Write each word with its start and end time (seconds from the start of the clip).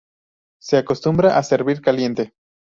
Se 0.59 0.77
acostumbra 0.77 1.37
a 1.37 1.43
servir 1.43 1.79
caliente. 1.79 2.33